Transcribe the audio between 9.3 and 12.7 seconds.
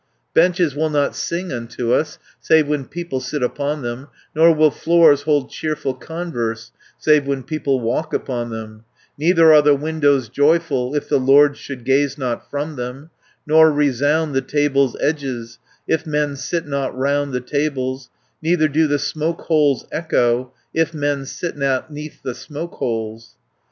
are the windows joyful, If the lords should gaze not